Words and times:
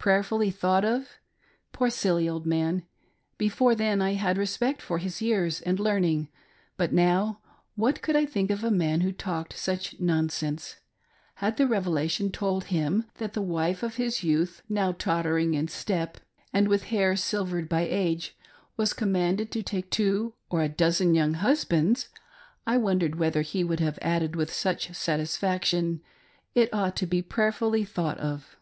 Prayerfully 0.00 0.50
thought 0.50 0.86
of! 0.86 1.18
Poor, 1.72 1.90
silly 1.90 2.26
old 2.26 2.46
man! 2.46 2.84
Before 3.36 3.74
then 3.74 4.00
I 4.00 4.14
had 4.14 4.38
respect 4.38 4.80
for 4.80 4.96
his 4.96 5.20
years 5.20 5.60
and 5.60 5.78
learning; 5.78 6.30
but 6.78 6.94
now— 6.94 7.40
what 7.74 8.00
could 8.00 8.16
I 8.16 8.24
think 8.24 8.50
of 8.50 8.64
a 8.64 8.70
man 8.70 9.02
who 9.02 9.12
talked 9.12 9.58
such 9.58 10.00
nonsense 10.00 10.76
.■' 10.00 10.76
Had 11.40 11.58
the 11.58 11.64
revela 11.64 12.08
tion 12.08 12.32
told 12.32 12.64
him 12.72 13.04
that 13.16 13.34
the 13.34 13.42
wife 13.42 13.82
of 13.82 13.96
his 13.96 14.22
youth, 14.24 14.62
now 14.66 14.92
tottering 14.92 15.52
in 15.52 15.68
step, 15.68 16.16
and 16.54 16.68
with 16.68 16.84
hair 16.84 17.14
silvered 17.14 17.68
by 17.68 17.82
age, 17.82 18.34
was 18.78 18.94
commanded 18.94 19.50
to 19.52 19.62
take 19.62 19.90
two 19.90 20.32
or 20.48 20.62
a 20.62 20.70
dozen 20.70 21.14
young 21.14 21.34
husbands— 21.34 22.08
I 22.66 22.78
wondered 22.78 23.16
whether 23.16 23.42
he 23.42 23.62
would 23.62 23.80
have 23.80 23.98
added 24.00 24.36
with 24.36 24.50
such 24.50 24.94
satisfaction:" 24.94 26.00
It 26.54 26.72
ought 26.72 26.96
to 26.96 27.06
be 27.06 27.20
prayerfully 27.20 27.84
thought 27.84 28.16
of 28.16 28.54